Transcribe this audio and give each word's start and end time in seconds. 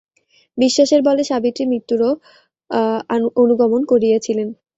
বিশ্বাসের 0.57 1.01
বলে 1.07 1.21
সাবিত্রী 1.25 1.63
মৃত্যুরও 1.71 2.11
অনুগমন 3.41 3.81
করিয়াছিলেন। 3.91 4.47